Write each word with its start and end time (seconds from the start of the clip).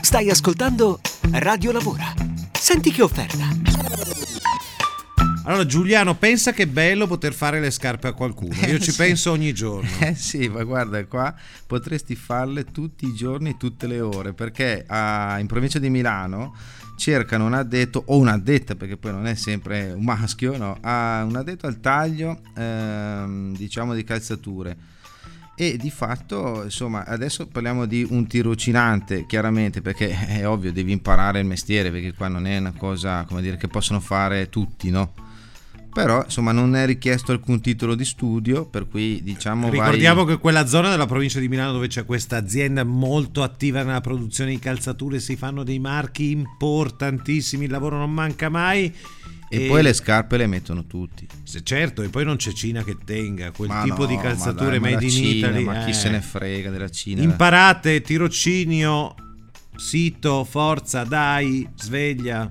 Stai 0.00 0.30
ascoltando 0.30 1.00
Radio 1.32 1.70
Lavora. 1.70 2.14
Senti 2.58 2.90
che 2.90 3.02
offerta. 3.02 3.46
Allora 5.44 5.66
Giuliano, 5.66 6.14
pensa 6.16 6.52
che 6.54 6.66
bello 6.66 7.06
poter 7.06 7.34
fare 7.34 7.60
le 7.60 7.70
scarpe 7.70 8.08
a 8.08 8.14
qualcuno. 8.14 8.54
Io 8.66 8.76
Eh, 8.76 8.80
ci 8.80 8.90
sì. 8.92 8.96
penso 8.96 9.32
ogni 9.32 9.52
giorno. 9.52 9.86
Eh 10.00 10.14
sì, 10.14 10.48
ma 10.48 10.62
guarda 10.64 11.04
qua 11.04 11.34
potresti 11.66 12.16
farle 12.16 12.64
tutti 12.64 13.04
i 13.06 13.12
giorni, 13.12 13.58
tutte 13.58 13.86
le 13.86 14.00
ore, 14.00 14.32
perché 14.32 14.82
a- 14.86 15.36
in 15.38 15.46
provincia 15.46 15.78
di 15.78 15.90
Milano 15.90 16.54
cercano 16.96 17.44
un 17.44 17.52
addetto 17.52 18.02
o 18.06 18.16
un'addetta, 18.16 18.76
perché 18.76 18.96
poi 18.96 19.12
non 19.12 19.26
è 19.26 19.34
sempre 19.34 19.92
un 19.92 20.04
maschio, 20.04 20.56
no, 20.56 20.78
a 20.80 21.22
un 21.22 21.36
addetto 21.36 21.66
al 21.66 21.80
taglio 21.80 22.40
ehm, 22.56 23.54
diciamo 23.58 23.92
di 23.92 24.04
calzature. 24.04 24.76
E 25.60 25.76
di 25.76 25.90
fatto, 25.90 26.62
insomma, 26.62 27.04
adesso 27.04 27.48
parliamo 27.48 27.84
di 27.84 28.06
un 28.08 28.28
tirocinante, 28.28 29.26
chiaramente, 29.26 29.82
perché 29.82 30.08
è 30.38 30.46
ovvio, 30.46 30.72
devi 30.72 30.92
imparare 30.92 31.40
il 31.40 31.46
mestiere, 31.46 31.90
perché 31.90 32.14
qua 32.14 32.28
non 32.28 32.46
è 32.46 32.58
una 32.58 32.70
cosa, 32.70 33.24
come 33.24 33.42
dire, 33.42 33.56
che 33.56 33.66
possono 33.66 33.98
fare 33.98 34.48
tutti, 34.50 34.88
no? 34.90 35.14
Però, 35.92 36.22
insomma, 36.22 36.52
non 36.52 36.76
è 36.76 36.86
richiesto 36.86 37.32
alcun 37.32 37.60
titolo 37.60 37.96
di 37.96 38.04
studio, 38.04 38.66
per 38.66 38.86
cui 38.86 39.20
diciamo 39.20 39.68
vai- 39.68 39.80
Ricordiamo 39.80 40.24
che 40.24 40.38
quella 40.38 40.64
zona 40.64 40.90
della 40.90 41.06
provincia 41.06 41.40
di 41.40 41.48
Milano 41.48 41.72
dove 41.72 41.88
c'è 41.88 42.04
questa 42.04 42.36
azienda 42.36 42.84
molto 42.84 43.42
attiva 43.42 43.82
nella 43.82 44.00
produzione 44.00 44.50
di 44.50 44.60
calzature 44.60 45.18
si 45.18 45.34
fanno 45.34 45.64
dei 45.64 45.80
marchi 45.80 46.30
importantissimi, 46.30 47.64
il 47.64 47.72
lavoro 47.72 47.96
non 47.96 48.12
manca 48.12 48.48
mai. 48.48 48.94
E 49.50 49.66
poi 49.66 49.82
le 49.82 49.92
scarpe 49.92 50.36
le 50.36 50.46
mettono 50.46 50.86
tutti. 50.86 51.26
Se 51.42 51.62
certo, 51.62 52.02
e 52.02 52.08
poi 52.08 52.24
non 52.24 52.36
c'è 52.36 52.52
Cina 52.52 52.84
che 52.84 52.96
tenga 53.04 53.50
quel 53.50 53.68
Ma 53.68 53.82
tipo 53.82 54.02
no, 54.02 54.06
di 54.06 54.16
ma 54.16 54.22
calzature 54.22 54.78
dai, 54.78 54.80
ma 54.80 54.90
made 54.90 54.96
la 54.96 55.02
in 55.02 55.10
Cina, 55.10 55.28
Italy. 55.28 55.64
Ma 55.64 55.84
chi 55.84 55.90
eh. 55.90 55.94
se 55.94 56.10
ne 56.10 56.20
frega 56.20 56.70
della 56.70 56.90
Cina? 56.90 57.22
Imparate, 57.22 58.00
tirocinio, 58.02 59.14
sito, 59.76 60.44
forza, 60.44 61.04
dai, 61.04 61.68
sveglia. 61.76 62.50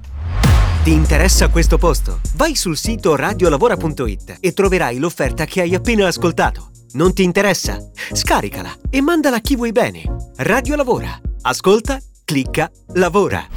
Ti 0.83 0.91
interessa 0.91 1.49
questo 1.49 1.77
posto? 1.77 2.21
Vai 2.35 2.55
sul 2.55 2.77
sito 2.77 3.15
radiolavora.it 3.15 4.37
e 4.39 4.53
troverai 4.53 4.97
l'offerta 4.97 5.45
che 5.45 5.61
hai 5.61 5.75
appena 5.75 6.07
ascoltato. 6.07 6.71
Non 6.93 7.13
ti 7.13 7.23
interessa? 7.23 7.77
Scaricala 8.13 8.73
e 8.89 9.01
mandala 9.01 9.35
a 9.35 9.41
chi 9.41 9.55
vuoi 9.55 9.73
bene. 9.73 10.03
Radio 10.37 10.75
Lavora. 10.75 11.19
Ascolta, 11.41 11.99
clicca, 12.23 12.71
lavora. 12.93 13.56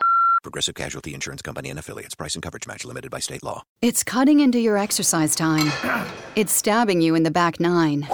Progressive 0.41 0.75
Casualty 0.75 1.13
Insurance 1.13 1.41
Company 1.41 1.69
and 1.69 1.77
affiliates. 1.77 2.15
Price 2.15 2.35
and 2.35 2.43
coverage 2.43 2.67
match 2.67 2.83
limited 2.83 3.11
by 3.11 3.19
state 3.19 3.43
law. 3.43 3.61
It's 3.81 4.03
cutting 4.03 4.39
into 4.39 4.59
your 4.59 4.77
exercise 4.77 5.35
time. 5.35 5.71
It's 6.33 6.53
stabbing 6.53 7.01
you 7.01 7.15
in 7.15 7.23
the 7.23 7.31
back 7.31 7.59
nine. 7.59 8.07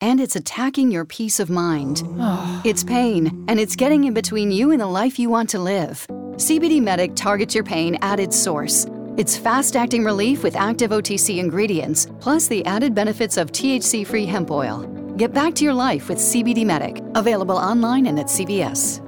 And 0.00 0.20
it's 0.20 0.36
attacking 0.36 0.90
your 0.90 1.04
peace 1.04 1.38
of 1.38 1.50
mind. 1.50 2.02
It's 2.64 2.82
pain, 2.82 3.44
and 3.48 3.60
it's 3.60 3.76
getting 3.76 4.04
in 4.04 4.14
between 4.14 4.50
you 4.50 4.72
and 4.72 4.80
the 4.80 4.86
life 4.86 5.18
you 5.18 5.30
want 5.30 5.50
to 5.50 5.58
live. 5.58 6.06
CBD 6.36 6.80
Medic 6.80 7.14
targets 7.14 7.54
your 7.54 7.64
pain 7.64 7.98
at 8.02 8.18
its 8.18 8.36
source. 8.36 8.86
It's 9.16 9.36
fast 9.36 9.76
acting 9.76 10.04
relief 10.04 10.42
with 10.42 10.56
active 10.56 10.92
OTC 10.92 11.38
ingredients, 11.38 12.06
plus 12.20 12.46
the 12.48 12.64
added 12.64 12.94
benefits 12.94 13.36
of 13.36 13.52
THC 13.52 14.06
free 14.06 14.26
hemp 14.26 14.50
oil. 14.50 14.86
Get 15.16 15.32
back 15.32 15.54
to 15.56 15.64
your 15.64 15.74
life 15.74 16.08
with 16.08 16.18
CBD 16.18 16.64
Medic, 16.64 17.02
available 17.16 17.56
online 17.56 18.06
and 18.06 18.18
at 18.18 18.26
CVS. 18.26 19.07